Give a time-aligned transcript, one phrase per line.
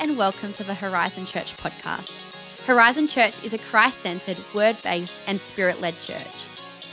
[0.00, 2.64] and welcome to the Horizon Church podcast.
[2.64, 6.46] Horizon Church is a Christ centered, word based, and spirit led church.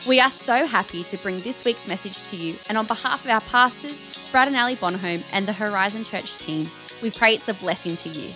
[0.08, 3.30] We are so happy to bring this week's message to you, and on behalf of
[3.30, 6.66] our pastors, Brad and Ali Bonhomme, and the Horizon Church team,
[7.04, 8.32] we pray it's a blessing to you.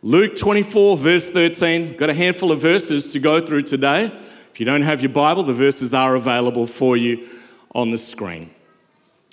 [0.00, 1.98] Luke 24, verse 13.
[1.98, 4.06] Got a handful of verses to go through today.
[4.50, 7.28] If you don't have your Bible, the verses are available for you
[7.74, 8.50] on the screen.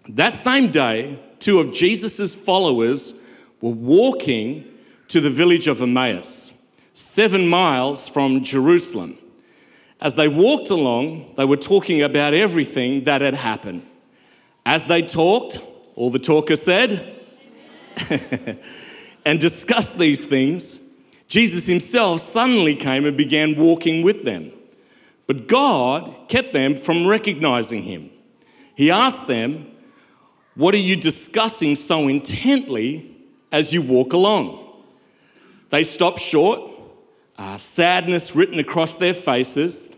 [0.10, 3.21] That same day, two of Jesus' followers
[3.62, 4.66] were walking
[5.08, 6.54] to the village of Emmaus,
[6.94, 9.18] seven miles from Jerusalem.
[10.00, 13.86] As they walked along, they were talking about everything that had happened.
[14.66, 15.60] As they talked,
[15.96, 17.20] all the talker said,
[19.26, 20.80] and discussed these things,
[21.28, 24.52] Jesus himself suddenly came and began walking with them.
[25.28, 28.10] But God kept them from recognizing him.
[28.76, 29.72] He asked them,
[30.56, 33.16] What are you discussing so intently
[33.52, 34.58] as you walk along.
[35.70, 36.72] They stop short,
[37.38, 39.96] uh, sadness written across their faces.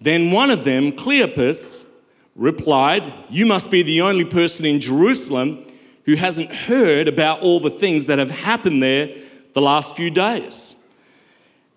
[0.00, 1.86] Then one of them, Cleopas,
[2.34, 5.66] replied, You must be the only person in Jerusalem
[6.04, 9.14] who hasn't heard about all the things that have happened there
[9.52, 10.76] the last few days.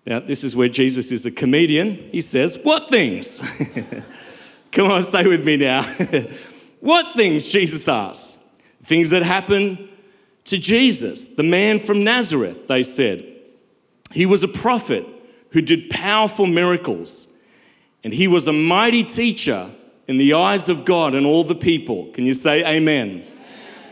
[0.06, 1.94] Now, this is where Jesus is a comedian.
[2.10, 3.40] He says, What things?
[4.72, 5.82] Come on, stay with me now.
[6.80, 7.48] what things?
[7.48, 8.38] Jesus asks.
[8.82, 9.88] Things that happened
[10.44, 13.24] to Jesus, the man from Nazareth, they said.
[14.12, 15.06] He was a prophet
[15.50, 17.28] who did powerful miracles,
[18.02, 19.70] and he was a mighty teacher
[20.06, 22.10] in the eyes of God and all the people.
[22.12, 23.08] Can you say amen?
[23.08, 23.26] amen?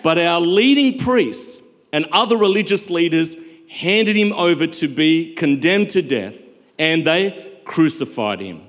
[0.02, 3.36] But our leading priests and other religious leaders
[3.70, 6.38] handed him over to be condemned to death,
[6.78, 8.62] and they crucified him.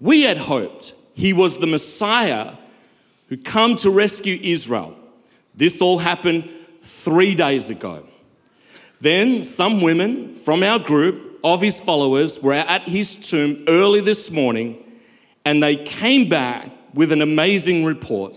[0.00, 2.54] We had hoped he was the Messiah
[3.28, 4.96] who come to rescue Israel.
[5.54, 6.48] This all happened
[6.90, 8.06] three days ago.
[9.00, 14.30] Then some women from our group of his followers were at his tomb early this
[14.30, 14.84] morning
[15.44, 18.34] and they came back with an amazing report.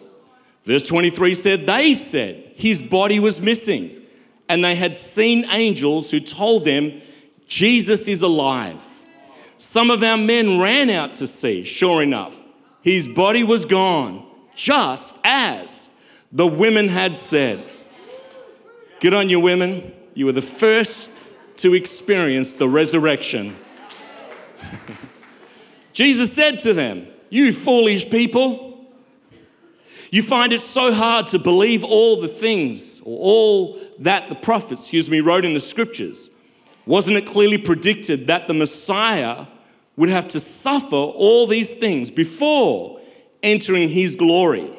[0.63, 4.01] Verse 23 said, They said his body was missing
[4.47, 7.01] and they had seen angels who told them
[7.47, 8.85] Jesus is alive.
[9.57, 12.39] Some of our men ran out to see, sure enough,
[12.81, 15.89] his body was gone, just as
[16.31, 17.63] the women had said.
[19.03, 19.91] Good on you, women.
[20.13, 21.11] You were the first
[21.57, 23.53] to experience the resurrection.
[25.91, 28.87] Jesus said to them, You foolish people,
[30.09, 34.83] you find it so hard to believe all the things or all that the prophets,
[34.83, 36.31] excuse me, wrote in the scriptures.
[36.85, 39.47] Wasn't it clearly predicted that the Messiah
[39.97, 43.01] would have to suffer all these things before
[43.41, 44.71] entering his glory?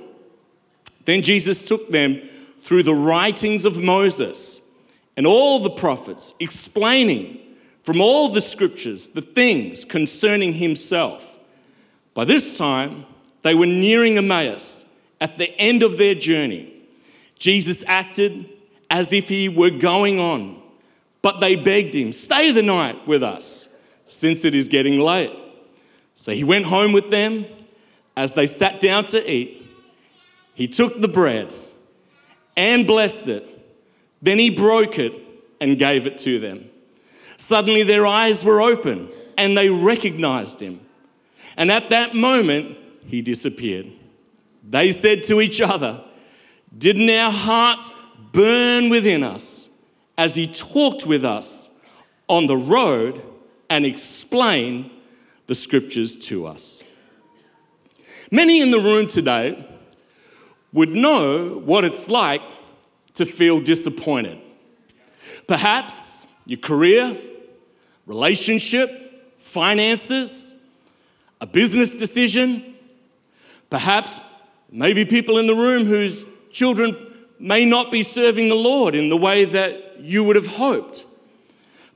[1.05, 2.23] Then Jesus took them
[2.65, 4.61] through the writings of Moses
[5.17, 7.39] and all the prophets, explaining
[7.83, 11.39] from all the scriptures the things concerning himself.
[12.15, 13.05] By this time,
[13.43, 14.87] they were nearing Emmaus
[15.21, 16.73] at the end of their journey.
[17.39, 18.49] Jesus acted
[18.91, 20.61] as if he were going on,
[21.21, 23.69] but they begged him, Stay the night with us,
[24.07, 25.33] since it is getting late.
[26.15, 27.47] So he went home with them.
[28.17, 29.67] As they sat down to eat,
[30.55, 31.53] he took the bread
[32.57, 33.49] and blessed it.
[34.23, 35.13] Then he broke it
[35.61, 36.71] and gave it to them.
[37.37, 40.81] Suddenly their eyes were open and they recognized him.
[41.57, 43.93] And at that moment, he disappeared.
[44.69, 46.03] They said to each other,
[46.77, 47.93] Didn't our hearts
[48.33, 49.69] burn within us
[50.17, 51.71] as he talked with us
[52.29, 53.23] on the road
[53.69, 54.91] and explained
[55.47, 56.83] the scriptures to us?
[58.31, 59.69] Many in the room today
[60.75, 62.43] would know what it's like
[63.15, 64.39] to feel disappointed.
[65.47, 67.17] Perhaps your career,
[68.07, 68.91] relationship,
[69.39, 70.55] finances,
[71.41, 72.75] a business decision,
[73.71, 74.21] perhaps
[74.71, 76.97] maybe people in the room whose children
[77.39, 81.05] may not be serving the Lord in the way that you would have hoped.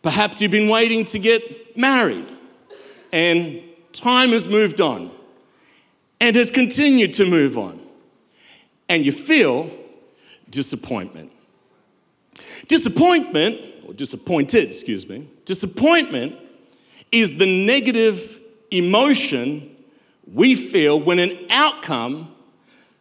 [0.02, 2.28] Perhaps you've been waiting to get married
[3.10, 3.60] and
[3.92, 5.10] time has moved on
[6.20, 7.87] and has continued to move on
[8.88, 9.70] and you feel
[10.50, 11.32] disappointment.
[12.66, 16.36] Disappointment, or disappointed, excuse me, disappointment
[17.10, 18.40] is the negative
[18.70, 19.74] emotion
[20.32, 22.34] we feel when an outcome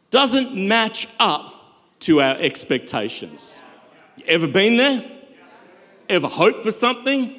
[0.09, 1.53] doesn't match up
[1.99, 3.61] to our expectations.
[4.15, 5.03] You ever been there?
[6.09, 7.35] Ever hoped for something?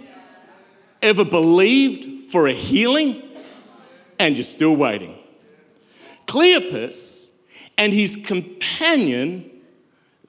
[1.00, 3.22] Ever believed for a healing?
[4.18, 5.16] And you're still waiting.
[6.26, 7.27] Cleopas
[7.78, 9.48] and his companion,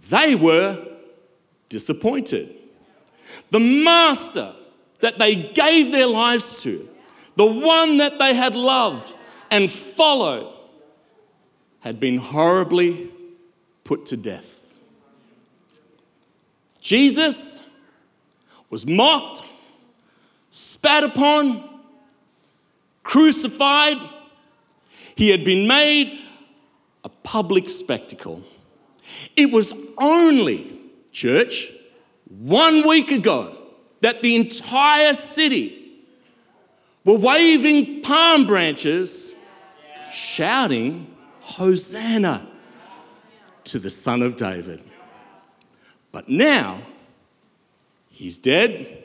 [0.09, 0.87] they were
[1.67, 2.55] disappointed.
[3.51, 4.53] the master
[4.99, 6.87] that they gave their lives to,
[7.35, 9.13] the one that they had loved
[9.49, 10.53] and followed,
[11.79, 13.09] had been horribly
[13.83, 14.73] put to death.
[16.81, 17.61] Jesus
[18.69, 19.41] was mocked,
[20.51, 21.81] spat upon,
[23.03, 23.97] crucified.
[25.15, 26.19] He had been made
[27.03, 28.43] a public spectacle.
[29.35, 30.79] It was only,
[31.11, 31.69] church,
[32.29, 33.55] one week ago
[34.01, 36.03] that the entire city
[37.03, 39.35] were waving palm branches,
[40.11, 42.47] shouting, Hosanna
[43.63, 44.83] to the Son of David.
[46.11, 46.81] But now,
[48.09, 49.03] he's dead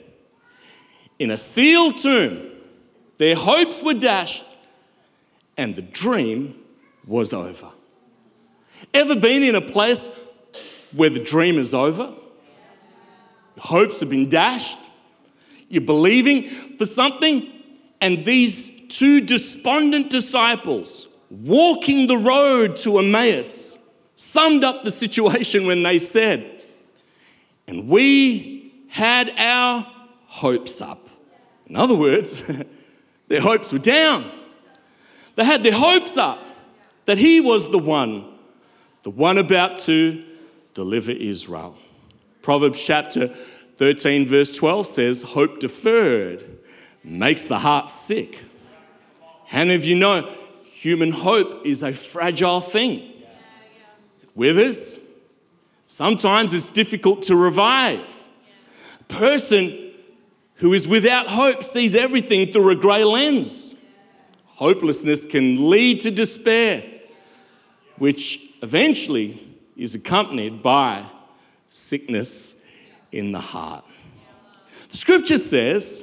[1.19, 2.51] in a sealed tomb.
[3.17, 4.45] Their hopes were dashed,
[5.57, 6.57] and the dream
[7.07, 7.71] was over.
[8.93, 10.11] Ever been in a place
[10.93, 12.15] where the dream is over?
[13.65, 14.79] hopes have been dashed.
[15.69, 17.51] You're believing for something,
[18.01, 23.79] and these two despondent disciples walking the road to Emmaus
[24.15, 26.63] summed up the situation when they said,
[27.67, 29.87] And we had our
[30.27, 30.99] hopes up.
[31.67, 32.43] In other words,
[33.29, 34.31] their hopes were down.
[35.35, 36.39] They had their hopes up
[37.07, 38.34] that he was the one,
[39.05, 40.25] the one about to
[40.73, 41.77] deliver Israel.
[42.43, 43.29] Proverbs chapter
[43.77, 46.59] 13, verse 12 says, Hope deferred
[47.05, 48.43] makes the heart sick.
[49.53, 50.29] Many of you know
[50.65, 52.99] human hope is a fragile thing?
[54.23, 54.99] It withers.
[55.87, 58.25] Sometimes it's difficult to revive.
[59.01, 59.93] A person
[60.57, 63.75] who is without hope sees everything through a grey lens.
[64.47, 66.85] Hopelessness can lead to despair,
[67.99, 69.47] which eventually
[69.77, 71.05] is accompanied by
[71.69, 72.63] sickness
[73.13, 73.85] in the heart.
[74.91, 76.03] The scripture says,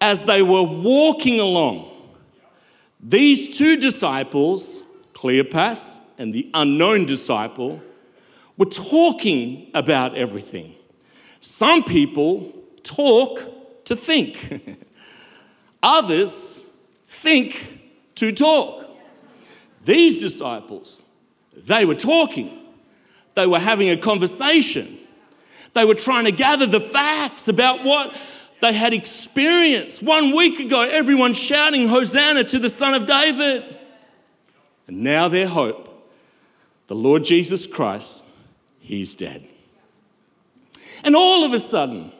[0.00, 1.90] as they were walking along,
[3.00, 4.84] these two disciples,
[5.14, 7.82] Cleopas and the unknown disciple,
[8.56, 10.76] were talking about everything.
[11.40, 12.52] Some people
[12.84, 14.78] talk to think,
[15.82, 16.64] others
[17.08, 17.80] think
[18.14, 18.96] to talk.
[19.84, 21.02] These disciples,
[21.56, 22.58] they were talking,
[23.34, 24.98] they were having a conversation.
[25.74, 28.16] They were trying to gather the facts about what
[28.60, 30.02] they had experienced.
[30.02, 33.64] One week ago, everyone shouting, Hosanna to the Son of David.
[34.86, 35.88] And now their hope,
[36.88, 38.26] the Lord Jesus Christ,
[38.80, 39.48] he's dead.
[41.02, 42.12] And all of a sudden,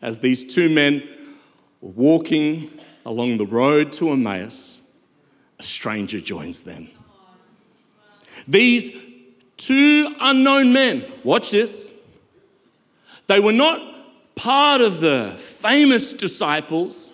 [0.00, 1.02] as these two men
[1.80, 2.70] were walking
[3.06, 4.82] along the road to Emmaus,
[5.58, 6.90] a stranger joins them.
[8.46, 8.92] These
[9.56, 11.92] two unknown men, watch this,
[13.26, 13.80] they were not
[14.34, 17.12] part of the famous disciples,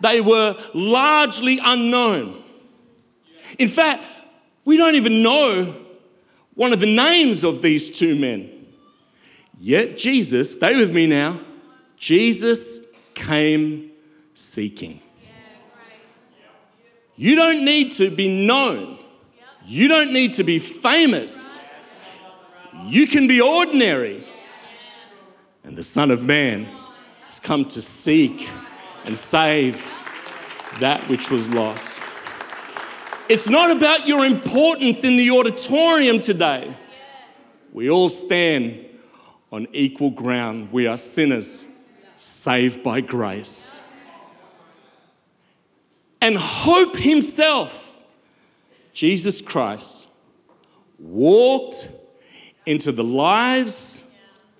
[0.00, 2.42] they were largely unknown.
[3.58, 4.04] In fact,
[4.64, 5.74] we don't even know
[6.54, 8.66] one of the names of these two men.
[9.58, 11.40] Yet Jesus, stay with me now,
[11.96, 12.80] Jesus
[13.14, 13.92] came
[14.34, 15.00] seeking.
[17.14, 18.98] You don't need to be known.
[19.64, 21.58] You don't need to be famous.
[22.84, 24.26] You can be ordinary.
[25.64, 26.66] And the Son of Man
[27.24, 28.48] has come to seek
[29.04, 29.76] and save
[30.80, 32.00] that which was lost.
[33.28, 36.76] It's not about your importance in the auditorium today.
[37.72, 38.84] We all stand
[39.50, 40.72] on equal ground.
[40.72, 41.66] We are sinners
[42.14, 43.80] saved by grace.
[46.20, 47.91] And hope himself,
[48.92, 50.08] Jesus Christ,
[50.98, 51.88] walked
[52.66, 54.02] into the lives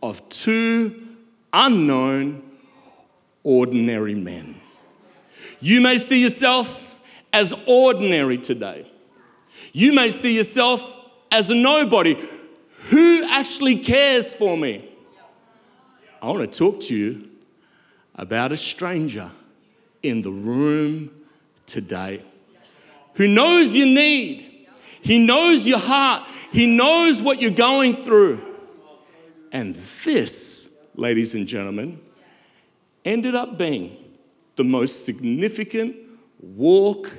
[0.03, 1.17] of two
[1.53, 2.43] unknown,
[3.43, 4.61] ordinary men.
[5.61, 6.97] You may see yourself
[7.33, 8.91] as ordinary today.
[9.73, 10.83] You may see yourself
[11.31, 12.17] as a nobody.
[12.91, 14.89] Who actually cares for me?
[16.21, 17.29] I want to talk to you
[18.15, 19.31] about a stranger
[20.03, 21.11] in the room
[21.67, 22.23] today
[23.15, 24.69] who knows your need.
[25.01, 26.29] He knows your heart.
[26.53, 28.41] He knows what you're going through.
[29.51, 32.01] And this, ladies and gentlemen,
[33.05, 33.97] ended up being
[34.57, 35.97] the most significant
[36.41, 37.13] walk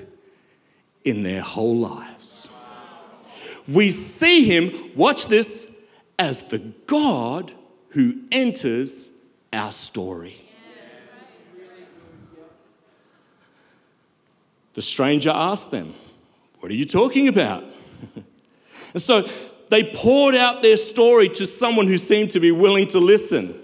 [1.03, 2.47] in their whole lives.
[3.67, 5.71] We see him, watch this,
[6.19, 7.51] as the God
[7.89, 9.11] who enters
[9.51, 10.42] our story.
[14.73, 15.93] The stranger asked them,
[16.59, 17.63] What are you talking about?
[18.93, 19.29] and so
[19.69, 23.59] they poured out their story to someone who seemed to be willing to listen.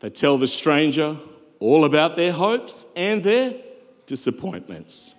[0.00, 1.16] They tell the stranger
[1.60, 3.54] all about their hopes and their
[4.06, 5.12] disappointments.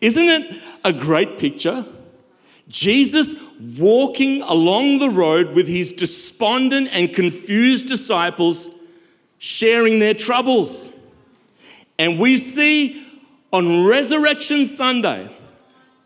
[0.00, 1.86] Isn't it a great picture?
[2.68, 3.34] Jesus
[3.78, 8.68] walking along the road with his despondent and confused disciples,
[9.38, 10.88] sharing their troubles.
[11.98, 13.09] And we see
[13.52, 15.28] on Resurrection Sunday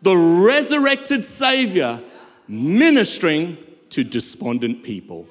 [0.01, 1.99] the resurrected Savior
[2.47, 3.57] ministering
[3.89, 5.25] to despondent people.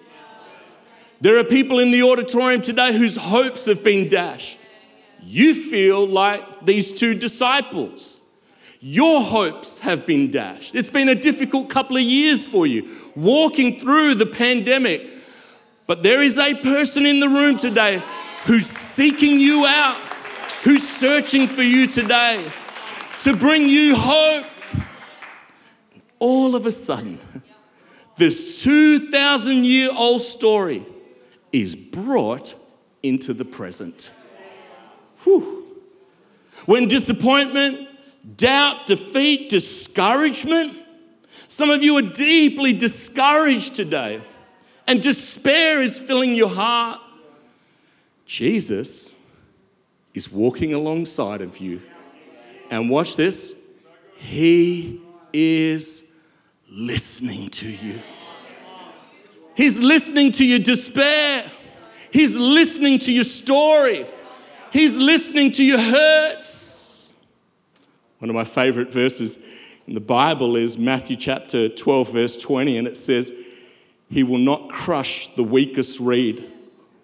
[1.21, 4.59] There are people in the auditorium today whose hopes have been dashed.
[5.23, 8.21] You feel like these two disciples.
[8.81, 10.75] Your hopes have been dashed.
[10.75, 15.09] It's been a difficult couple of years for you, walking through the pandemic.
[15.87, 18.03] But there is a person in the room today
[18.45, 19.97] who's seeking you out,
[20.65, 22.43] who's searching for you today
[23.21, 24.47] to bring you hope.
[26.19, 27.19] All of a sudden,
[28.17, 30.87] this 2,000 year old story
[31.53, 32.55] is brought
[33.03, 34.11] into the present.
[35.25, 35.67] Whew.
[36.65, 37.89] When disappointment,
[38.37, 40.83] doubt, defeat, discouragement,
[41.47, 44.23] some of you are deeply discouraged today,
[44.87, 47.01] and despair is filling your heart.
[48.25, 49.15] Jesus
[50.15, 51.83] is walking alongside of you.
[52.71, 53.55] And watch this,
[54.17, 55.01] He
[55.33, 56.15] is
[56.71, 58.01] listening to you.
[59.55, 61.45] He's listening to your despair.
[62.11, 64.07] He's listening to your story.
[64.73, 67.13] He's listening to your hurts.
[68.19, 69.39] One of my favorite verses
[69.87, 73.33] in the Bible is Matthew chapter 12, verse 20, and it says,
[74.09, 76.51] He will not crush the weakest reed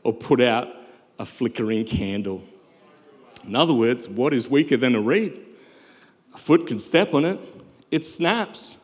[0.02, 0.68] or put out
[1.18, 2.42] a flickering candle.
[3.46, 5.38] In other words, what is weaker than a reed?
[6.34, 7.38] A foot can step on it,
[7.90, 8.76] it snaps.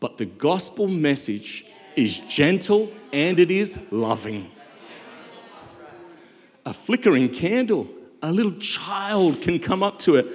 [0.00, 4.50] But the gospel message is gentle and it is loving.
[6.64, 7.88] A flickering candle,
[8.20, 10.26] a little child can come up to it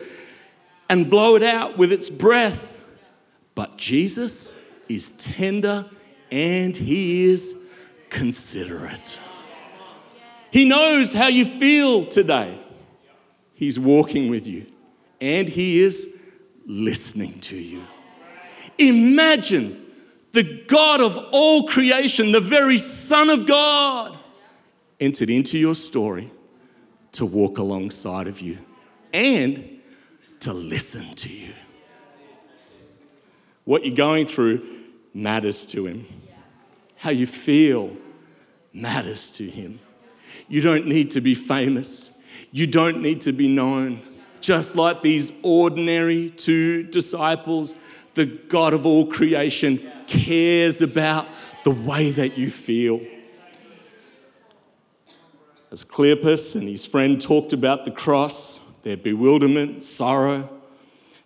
[0.89, 2.81] and blow it out with its breath.
[3.55, 4.55] But Jesus
[4.87, 5.89] is tender
[6.31, 7.65] and he is
[8.09, 9.19] considerate.
[10.51, 12.59] He knows how you feel today.
[13.57, 14.67] He's walking with you
[15.19, 16.21] and he is
[16.67, 17.83] listening to you.
[18.77, 19.83] Imagine
[20.31, 24.15] the God of all creation, the very Son of God,
[24.99, 26.31] entered into your story
[27.13, 28.59] to walk alongside of you
[29.11, 29.81] and
[30.41, 31.53] to listen to you.
[33.63, 34.67] What you're going through
[35.15, 36.05] matters to Him.
[36.97, 37.97] How you feel
[38.71, 39.79] matters to Him.
[40.47, 42.11] You don't need to be famous,
[42.51, 44.01] you don't need to be known.
[44.41, 47.75] Just like these ordinary two disciples,
[48.13, 51.27] the God of all creation cares about
[51.63, 53.01] the way that you feel.
[55.69, 60.49] As Cleopas and his friend talked about the cross, their bewilderment, sorrow,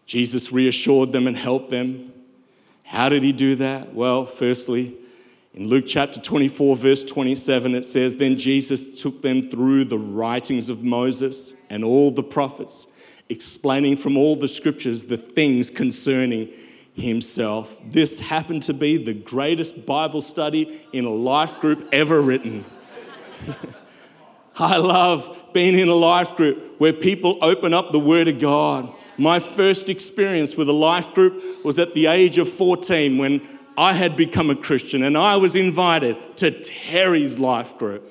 [0.08, 2.12] Jesus reassured them and helped them.
[2.84, 3.94] How did he do that?
[3.94, 4.98] Well, firstly,
[5.54, 10.70] in Luke chapter 24, verse 27, it says, Then Jesus took them through the writings
[10.70, 12.88] of Moses and all the prophets,
[13.28, 16.50] explaining from all the scriptures the things concerning
[16.94, 17.82] himself.
[17.86, 22.64] This happened to be the greatest Bible study in a life group ever written.
[24.58, 28.94] I love being in a life group where people open up the Word of God.
[29.18, 33.42] My first experience with a life group was at the age of 14 when
[33.82, 38.08] I had become a Christian and I was invited to Terry's life group.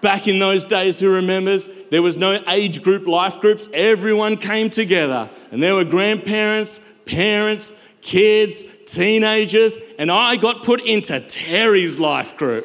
[0.00, 3.68] Back in those days, who remembers, there was no age group life groups.
[3.74, 7.72] Everyone came together and there were grandparents, parents,
[8.02, 12.64] kids, teenagers, and I got put into Terry's life group.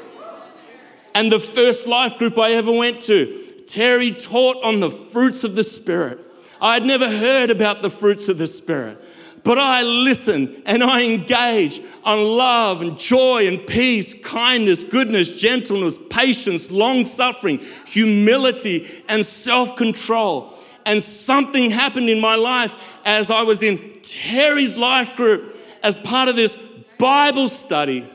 [1.16, 5.56] And the first life group I ever went to, Terry taught on the fruits of
[5.56, 6.20] the Spirit.
[6.62, 9.04] I had never heard about the fruits of the Spirit,
[9.44, 15.98] but I listen and I engage on love and joy and peace, kindness, goodness, gentleness,
[16.10, 20.54] patience, long suffering, humility, and self control.
[20.86, 26.30] And something happened in my life as I was in Terry's life group as part
[26.30, 26.56] of this
[26.98, 28.12] Bible study.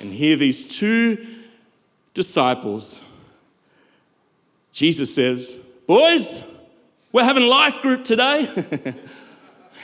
[0.00, 1.26] And here, these two
[2.14, 3.00] disciples,
[4.72, 6.42] Jesus says, Boys,
[7.12, 8.94] we're having life group today.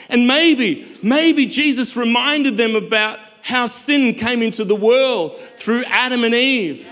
[0.09, 6.23] and maybe, maybe Jesus reminded them about how sin came into the world through Adam
[6.23, 6.89] and Eve.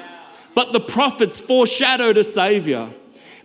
[0.56, 2.90] But the prophets foreshadowed a Savior.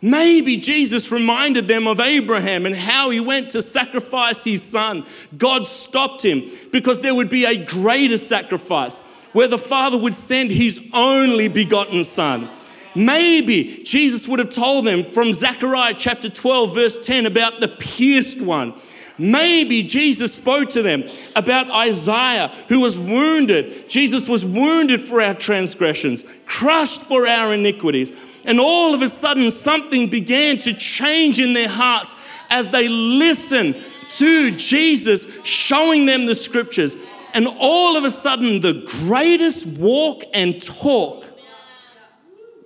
[0.01, 5.05] Maybe Jesus reminded them of Abraham and how he went to sacrifice his son.
[5.37, 9.01] God stopped him because there would be a greater sacrifice
[9.33, 12.49] where the Father would send his only begotten son.
[12.95, 18.41] Maybe Jesus would have told them from Zechariah chapter 12, verse 10, about the pierced
[18.41, 18.75] one.
[19.19, 23.91] Maybe Jesus spoke to them about Isaiah, who was wounded.
[23.91, 28.13] Jesus was wounded for our transgressions, crushed for our iniquities.
[28.45, 32.15] And all of a sudden, something began to change in their hearts
[32.49, 36.97] as they listened to Jesus showing them the scriptures.
[37.35, 41.27] And all of a sudden, the greatest walk and talk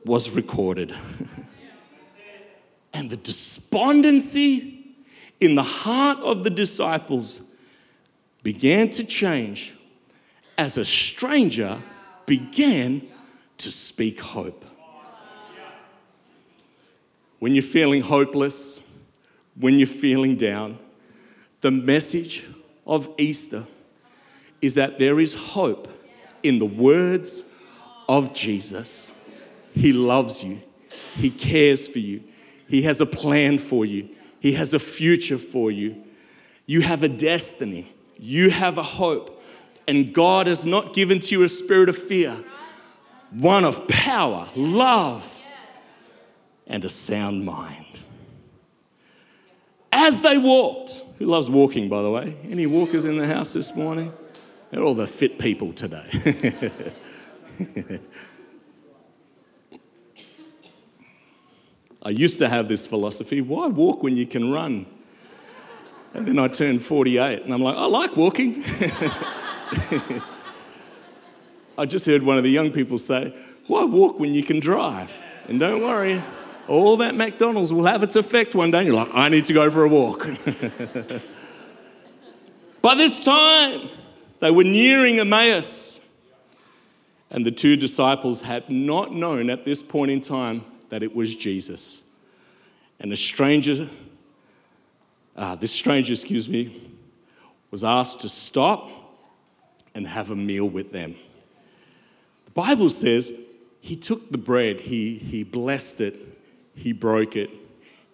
[0.05, 0.95] was recorded.
[2.93, 4.72] and the despondency
[5.43, 7.41] in the heart of the disciples
[8.45, 9.75] began to change
[10.57, 11.83] as a stranger
[12.27, 13.03] began
[13.59, 14.65] to speak hope.
[17.41, 18.81] When you're feeling hopeless,
[19.59, 20.79] when you're feeling down,
[21.61, 22.45] the message
[22.87, 23.65] of Easter
[24.61, 25.89] is that there is hope
[26.45, 27.45] in the words
[28.09, 29.11] of Jesus.
[29.75, 30.61] He loves you,
[31.17, 32.23] He cares for you,
[32.69, 34.09] He has a plan for you,
[34.43, 36.03] He has a future for you.
[36.67, 39.41] You have a destiny, you have a hope,
[39.87, 42.43] and God has not given to you a spirit of fear,
[43.31, 45.45] one of power, love,
[46.67, 48.01] and a sound mind.
[49.93, 52.37] As they walked, who loves walking, by the way?
[52.43, 54.13] Any walkers in the house this morning?
[54.71, 56.73] They're all the fit people today.
[62.03, 64.87] I used to have this philosophy why walk when you can run?
[66.15, 68.63] And then I turned 48 and I'm like, I like walking.
[71.79, 73.35] I just heard one of the young people say,
[73.67, 75.17] Why walk when you can drive?
[75.49, 76.23] And don't worry,
[76.69, 78.79] all that McDonald's will have its effect one day.
[78.79, 80.27] And You're like, I need to go for a walk.
[82.83, 83.89] By this time,
[84.41, 86.01] they were nearing Emmaus.
[87.31, 91.35] And the two disciples had not known at this point in time that it was
[91.35, 92.03] Jesus.
[93.01, 93.89] And the stranger,
[95.35, 96.99] uh, this stranger, excuse me,
[97.71, 98.91] was asked to stop
[99.95, 101.17] and have a meal with them.
[102.45, 103.33] The Bible says
[103.81, 106.15] he took the bread, he, he blessed it,
[106.75, 107.49] he broke it,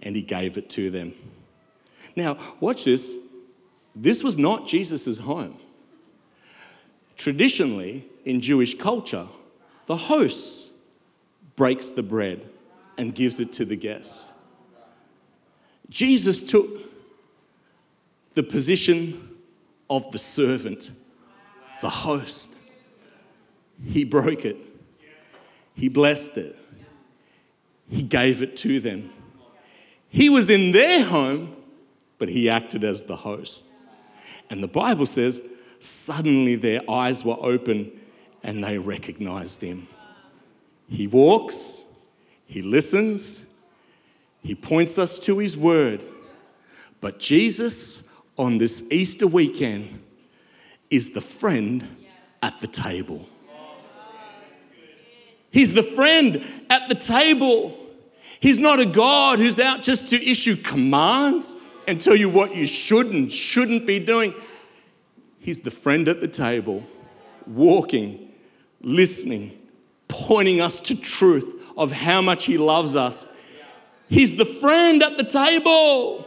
[0.00, 1.14] and he gave it to them.
[2.14, 3.16] Now, watch this.
[3.96, 5.58] This was not Jesus' home.
[7.16, 9.26] Traditionally, in Jewish culture,
[9.86, 10.70] the host
[11.56, 12.48] breaks the bread
[12.98, 14.28] and gives it to the guests.
[15.88, 16.68] Jesus took
[18.34, 19.36] the position
[19.88, 20.90] of the servant,
[21.80, 22.52] the host.
[23.82, 24.56] He broke it,
[25.74, 26.58] he blessed it,
[27.88, 29.10] he gave it to them.
[30.08, 31.56] He was in their home,
[32.18, 33.66] but he acted as the host.
[34.50, 35.42] And the Bible says,
[35.78, 37.92] suddenly their eyes were open
[38.42, 39.88] and they recognized him.
[40.88, 41.84] He walks,
[42.48, 43.44] he listens,
[44.42, 46.02] he points us to his word.
[47.00, 48.08] But Jesus,
[48.38, 50.02] on this Easter weekend,
[50.88, 51.86] is the friend
[52.42, 53.28] at the table.
[55.50, 57.78] He's the friend at the table.
[58.40, 61.54] He's not a God who's out just to issue commands
[61.86, 64.32] and tell you what you should and shouldn't be doing.
[65.38, 66.82] He's the friend at the table,
[67.46, 68.32] walking,
[68.80, 69.60] listening,
[70.08, 73.26] pointing us to truth of how much He loves us.
[74.08, 76.26] He's the friend at the table.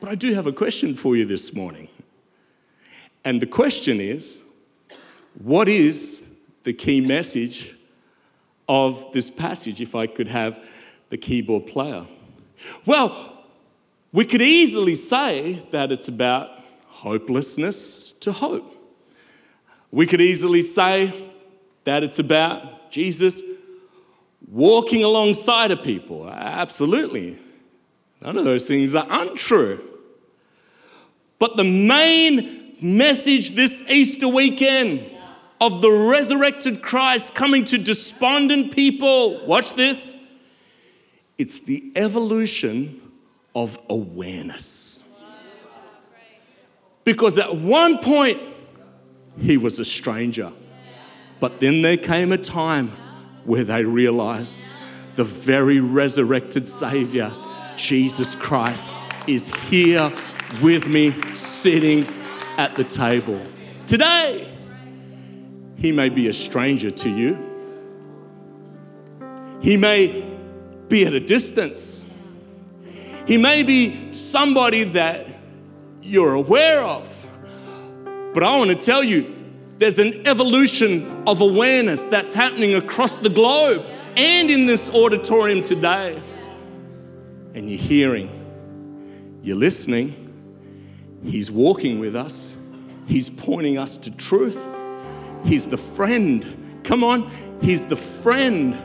[0.00, 1.88] But I do have a question for you this morning.
[3.24, 4.40] And the question is
[5.42, 6.26] what is
[6.62, 7.76] the key message
[8.68, 10.66] of this passage if I could have
[11.10, 12.06] the keyboard player?
[12.86, 13.44] Well,
[14.12, 16.48] we could easily say that it's about
[16.86, 18.72] hopelessness to hope.
[19.90, 21.30] We could easily say
[21.84, 23.42] that it's about Jesus
[24.50, 26.28] walking alongside of people.
[26.28, 27.38] Absolutely.
[28.20, 29.82] None of those things are untrue.
[31.38, 35.10] But the main message this Easter weekend
[35.60, 40.16] of the resurrected Christ coming to despondent people, watch this,
[41.38, 43.00] it's the evolution
[43.54, 45.02] of awareness.
[47.04, 48.40] Because at one point,
[49.38, 50.52] he was a stranger.
[51.40, 52.92] But then there came a time
[53.46, 54.66] where they realize
[55.14, 57.32] the very resurrected Savior,
[57.76, 58.92] Jesus Christ,
[59.26, 60.12] is here
[60.60, 62.06] with me, sitting
[62.58, 63.40] at the table.
[63.86, 64.52] Today,
[65.76, 67.38] he may be a stranger to you,
[69.60, 70.24] he may
[70.88, 72.04] be at a distance,
[73.26, 75.26] he may be somebody that
[76.02, 77.12] you're aware of.
[78.32, 79.35] But I want to tell you,
[79.78, 83.84] there's an evolution of awareness that's happening across the globe.
[84.16, 86.22] and in this auditorium today.
[87.54, 90.22] And you're hearing, you're listening,
[91.22, 92.56] He's walking with us,
[93.06, 94.58] He's pointing us to truth.
[95.44, 96.80] He's the friend.
[96.82, 98.78] Come on, He's the friend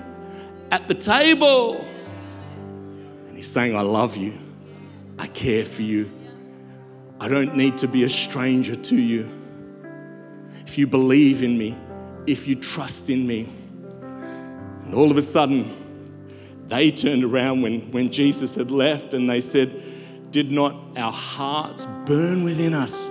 [0.69, 1.77] at the table.
[1.77, 4.38] And He's saying, I love you,
[5.17, 6.12] I care for you.
[7.21, 9.40] I don't need to be a stranger to you.
[10.71, 11.75] If you believe in me,
[12.25, 13.49] if you trust in me.
[14.86, 15.75] And all of a sudden,
[16.67, 19.84] they turned around when, when Jesus had left and they said,
[20.31, 23.10] Did not our hearts burn within us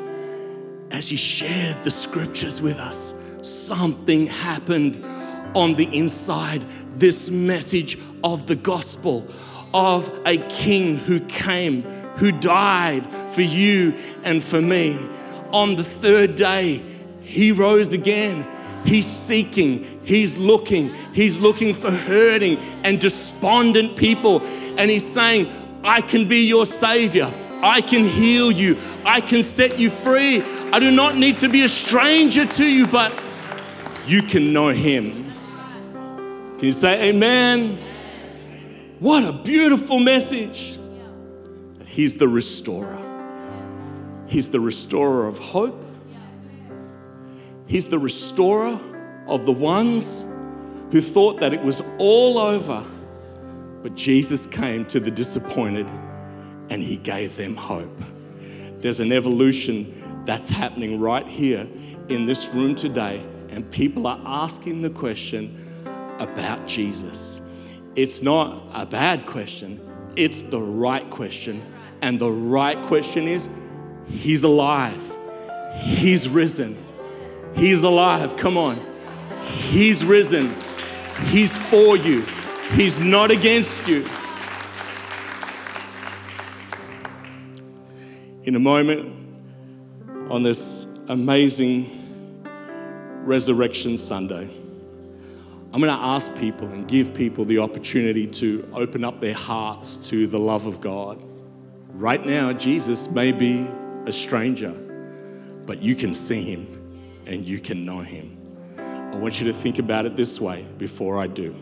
[0.90, 3.12] as he shared the scriptures with us?
[3.42, 5.04] Something happened
[5.54, 6.62] on the inside.
[6.92, 9.28] This message of the gospel
[9.74, 11.82] of a king who came,
[12.16, 13.92] who died for you
[14.24, 14.98] and for me.
[15.52, 16.82] On the third day,
[17.30, 18.44] he rose again.
[18.84, 24.42] He's seeking, he's looking, he's looking for hurting and despondent people.
[24.42, 25.48] And he's saying,
[25.84, 27.32] I can be your savior.
[27.62, 28.78] I can heal you.
[29.04, 30.42] I can set you free.
[30.72, 33.12] I do not need to be a stranger to you, but
[34.06, 35.32] you can know him.
[36.58, 37.78] Can you say amen?
[38.98, 40.78] What a beautiful message.
[41.86, 42.98] He's the restorer.
[44.26, 45.79] He's the restorer of hope.
[47.70, 48.80] He's the restorer
[49.28, 50.24] of the ones
[50.90, 52.84] who thought that it was all over.
[53.84, 55.86] But Jesus came to the disappointed
[56.68, 57.96] and he gave them hope.
[58.80, 61.68] There's an evolution that's happening right here
[62.08, 65.86] in this room today, and people are asking the question
[66.18, 67.40] about Jesus.
[67.94, 69.80] It's not a bad question,
[70.16, 71.62] it's the right question.
[72.02, 73.48] And the right question is
[74.08, 75.16] He's alive,
[75.84, 76.89] He's risen.
[77.54, 78.36] He's alive.
[78.36, 78.80] Come on.
[79.44, 80.54] He's risen.
[81.26, 82.22] He's for you.
[82.72, 84.06] He's not against you.
[88.44, 89.14] In a moment,
[90.30, 91.98] on this amazing
[93.24, 94.48] Resurrection Sunday,
[95.72, 100.08] I'm going to ask people and give people the opportunity to open up their hearts
[100.08, 101.22] to the love of God.
[101.88, 103.68] Right now, Jesus may be
[104.06, 104.70] a stranger,
[105.66, 106.79] but you can see him
[107.30, 108.36] and you can know him.
[108.76, 111.54] I want you to think about it this way before I do.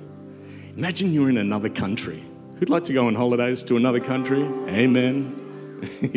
[0.76, 2.24] Imagine you're in another country.
[2.56, 4.42] Who'd like to go on holidays to another country?
[4.42, 5.80] Amen.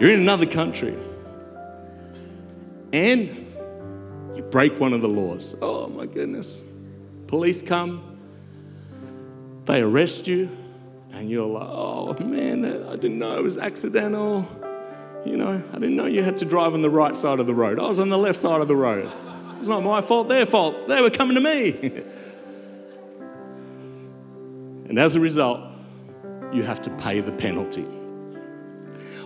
[0.00, 0.96] you're in another country
[2.92, 3.28] and
[4.36, 5.56] you break one of the laws.
[5.62, 6.62] Oh my goodness.
[7.26, 8.18] Police come,
[9.64, 10.50] they arrest you,
[11.12, 14.46] and you're like, oh man, I didn't know it was accidental.
[15.24, 17.54] You know, I didn't know you had to drive on the right side of the
[17.54, 17.78] road.
[17.78, 19.10] I was on the left side of the road.
[19.58, 20.88] It's not my fault, their fault.
[20.88, 21.72] They were coming to me.
[24.88, 25.60] and as a result,
[26.52, 27.86] you have to pay the penalty.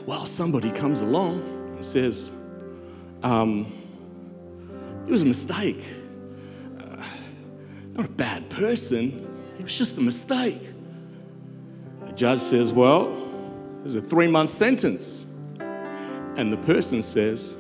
[0.04, 1.40] Well, somebody comes along
[1.74, 2.30] and says,
[3.22, 3.72] um,
[5.06, 5.82] it was a mistake.
[6.78, 7.02] Uh,
[7.94, 9.26] not a bad person,
[9.58, 10.60] it was just a mistake.
[12.04, 13.26] The judge says, well,
[13.78, 15.25] there's a three month sentence
[16.36, 17.56] and the person says,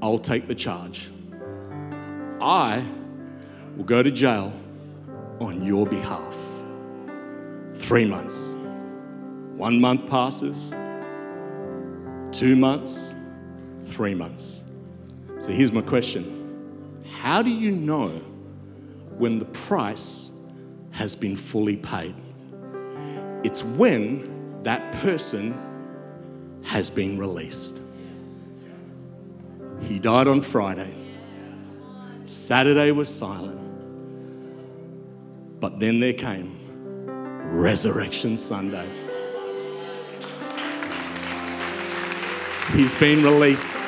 [0.00, 1.08] I'll take the charge.
[2.40, 2.84] I
[3.76, 4.52] will go to jail
[5.40, 6.36] on your behalf.
[7.74, 8.52] Three months.
[9.56, 10.70] One month passes,
[12.32, 13.12] two months,
[13.84, 14.62] three months.
[15.40, 18.08] So here's my question How do you know
[19.18, 20.30] when the price
[20.92, 22.14] has been fully paid?
[23.42, 25.67] It's when that person
[26.68, 27.80] has been released.
[29.80, 30.92] He died on Friday.
[32.24, 33.58] Saturday was silent.
[35.60, 36.58] But then there came
[37.06, 38.86] Resurrection Sunday.
[42.74, 43.80] He's been released.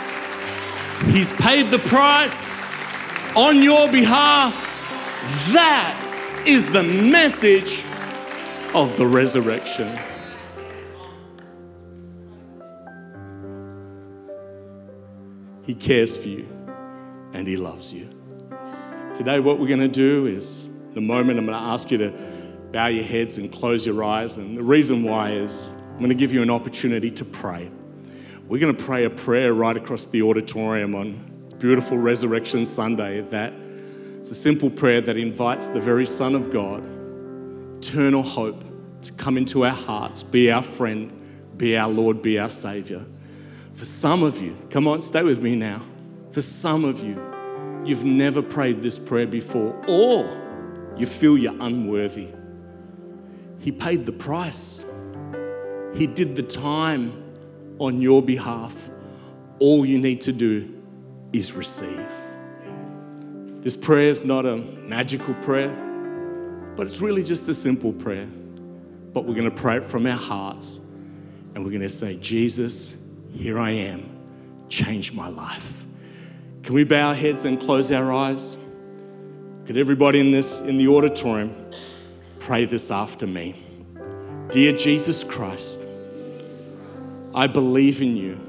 [1.12, 2.54] He's paid the price
[3.36, 4.54] on your behalf.
[5.52, 7.84] That is the message
[8.74, 9.98] of the resurrection.
[15.70, 16.48] He cares for you
[17.32, 18.10] and He loves you.
[19.14, 22.12] Today, what we're going to do is the moment I'm going to ask you to
[22.72, 24.36] bow your heads and close your eyes.
[24.36, 27.70] And the reason why is I'm going to give you an opportunity to pray.
[28.48, 33.52] We're going to pray a prayer right across the auditorium on beautiful Resurrection Sunday that
[34.18, 36.82] it's a simple prayer that invites the very Son of God,
[37.78, 38.64] eternal hope,
[39.02, 41.12] to come into our hearts, be our friend,
[41.56, 43.04] be our Lord, be our Savior.
[43.80, 45.80] For some of you, come on, stay with me now.
[46.32, 47.18] For some of you,
[47.82, 52.28] you've never prayed this prayer before, or you feel you're unworthy.
[53.58, 54.84] He paid the price.
[55.94, 57.24] He did the time
[57.78, 58.90] on your behalf.
[59.60, 60.82] All you need to do
[61.32, 62.10] is receive.
[63.62, 65.70] This prayer is not a magical prayer,
[66.76, 68.26] but it's really just a simple prayer.
[68.26, 70.80] But we're going to pray it from our hearts
[71.54, 74.08] and we're going to say, Jesus, here I am.
[74.68, 75.84] Change my life.
[76.62, 78.56] Can we bow our heads and close our eyes?
[79.66, 81.54] Could everybody in this in the auditorium
[82.38, 83.64] pray this after me?
[84.50, 85.80] Dear Jesus Christ,
[87.34, 88.40] I believe in you.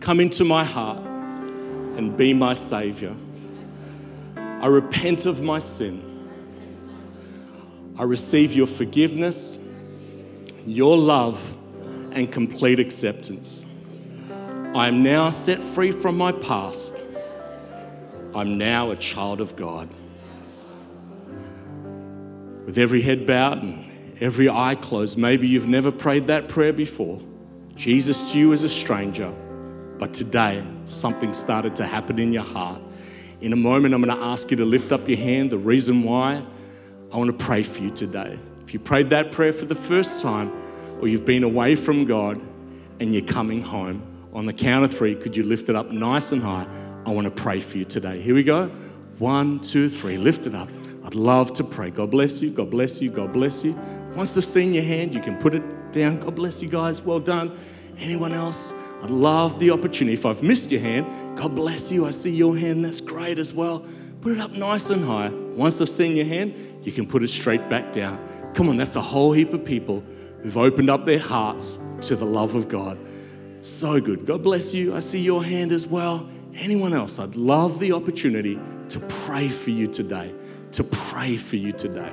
[0.00, 3.14] Come into my heart and be my savior.
[4.36, 6.04] I repent of my sin.
[7.98, 9.58] I receive your forgiveness,
[10.64, 11.57] your love,
[12.18, 13.64] and complete acceptance.
[14.74, 16.96] I am now set free from my past.
[18.34, 19.88] I'm now a child of God.
[22.66, 27.22] With every head bowed and every eye closed, maybe you've never prayed that prayer before.
[27.76, 29.32] Jesus to you as a stranger,
[29.96, 32.82] but today something started to happen in your heart.
[33.40, 35.50] In a moment, I'm going to ask you to lift up your hand.
[35.50, 36.42] The reason why
[37.12, 38.38] I want to pray for you today.
[38.64, 40.52] If you prayed that prayer for the first time,
[41.00, 42.40] or you've been away from God
[43.00, 46.32] and you're coming home, on the count of three, could you lift it up nice
[46.32, 46.66] and high?
[47.06, 48.20] I want to pray for you today.
[48.20, 48.68] Here we go.
[49.18, 50.18] One, two, three.
[50.18, 50.68] Lift it up.
[51.04, 51.90] I'd love to pray.
[51.90, 52.50] God bless you.
[52.50, 53.10] God bless you.
[53.10, 53.72] God bless you.
[54.14, 56.20] Once I've seen your hand, you can put it down.
[56.20, 57.00] God bless you guys.
[57.00, 57.58] Well done.
[57.98, 58.74] Anyone else?
[59.02, 60.14] I'd love the opportunity.
[60.14, 62.06] If I've missed your hand, God bless you.
[62.06, 62.84] I see your hand.
[62.84, 63.84] That's great as well.
[64.20, 65.30] Put it up nice and high.
[65.30, 68.52] Once I've seen your hand, you can put it straight back down.
[68.54, 70.04] Come on, that's a whole heap of people
[70.42, 72.98] who've opened up their hearts to the love of God.
[73.60, 74.26] So good.
[74.26, 74.94] God bless you.
[74.94, 76.28] I see your hand as well.
[76.54, 77.18] Anyone else?
[77.18, 78.58] I'd love the opportunity
[78.90, 80.32] to pray for you today.
[80.72, 82.12] To pray for you today.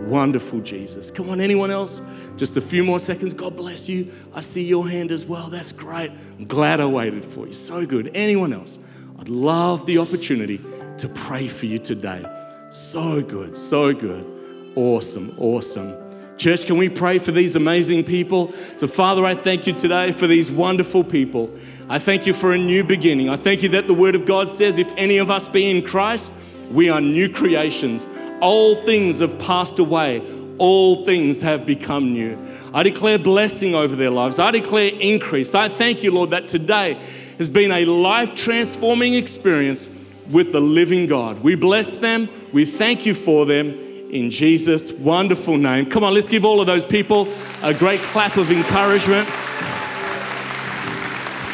[0.00, 1.10] Wonderful Jesus.
[1.10, 2.02] Come on, anyone else?
[2.36, 3.34] Just a few more seconds.
[3.34, 4.12] God bless you.
[4.34, 5.48] I see your hand as well.
[5.48, 6.10] That's great.
[6.38, 7.52] I'm glad I waited for you.
[7.52, 8.10] So good.
[8.14, 8.78] Anyone else?
[9.18, 10.60] I'd love the opportunity
[10.98, 12.24] to pray for you today.
[12.70, 13.56] So good.
[13.56, 14.72] So good.
[14.74, 15.34] Awesome.
[15.38, 16.01] Awesome.
[16.42, 18.52] Church, can we pray for these amazing people?
[18.76, 21.56] So, Father, I thank you today for these wonderful people.
[21.88, 23.28] I thank you for a new beginning.
[23.28, 25.86] I thank you that the Word of God says, if any of us be in
[25.86, 26.32] Christ,
[26.72, 28.08] we are new creations.
[28.40, 30.20] Old things have passed away,
[30.58, 32.36] all things have become new.
[32.74, 34.40] I declare blessing over their lives.
[34.40, 35.54] I declare increase.
[35.54, 36.94] I thank you, Lord, that today
[37.38, 39.88] has been a life transforming experience
[40.28, 41.40] with the living God.
[41.40, 42.28] We bless them.
[42.52, 45.86] We thank you for them in Jesus' wonderful name.
[45.86, 47.26] Come on, let's give all of those people
[47.62, 49.26] a great clap of encouragement.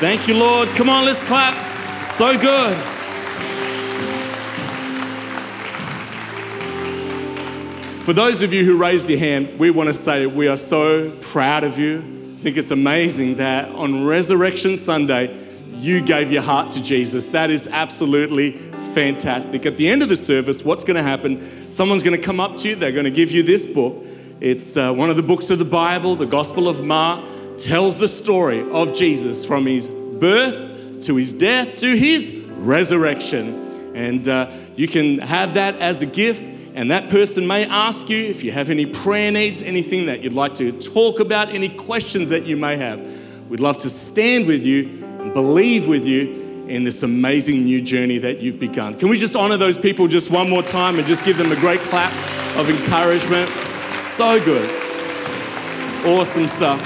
[0.01, 0.69] Thank you, Lord.
[0.71, 1.55] Come on, let's clap.
[2.05, 2.77] So good.
[8.05, 11.11] For those of you who raised your hand, we want to say we are so
[11.21, 11.99] proud of you.
[11.99, 15.37] I think it's amazing that on Resurrection Sunday,
[15.75, 17.27] you gave your heart to Jesus.
[17.27, 18.59] That is absolutely
[18.99, 19.65] fantastic.
[19.65, 21.71] At the end of the service, what's going to happen?
[21.71, 24.05] Someone's going to come up to you, they're going to give you this book.
[24.41, 27.25] It's uh, one of the books of the Bible, the Gospel of Mark,
[27.59, 33.95] tells the story of Jesus from his birth to his death to his resurrection.
[33.95, 36.43] And uh, you can have that as a gift
[36.75, 40.33] and that person may ask you if you have any prayer needs, anything that you'd
[40.33, 43.01] like to talk about, any questions that you may have.
[43.49, 46.38] We'd love to stand with you and believe with you
[46.71, 48.99] in this amazing new journey that you've begun.
[48.99, 51.57] Can we just honor those people just one more time and just give them a
[51.57, 52.13] great clap
[52.57, 53.49] of encouragement?
[53.95, 54.69] So good.
[56.07, 56.81] Awesome stuff.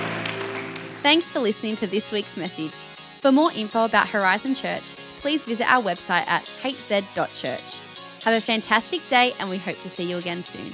[1.02, 2.72] Thanks for listening to this week's message.
[3.20, 4.82] For more info about Horizon Church,
[5.18, 8.24] please visit our website at hz.church.
[8.24, 10.72] Have a fantastic day, and we hope to see you again soon.